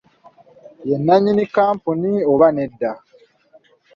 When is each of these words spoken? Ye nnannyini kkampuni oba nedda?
Ye 0.87 0.95
nnannyini 0.99 1.43
kkampuni 1.49 2.11
oba 2.31 2.47
nedda? 2.55 2.91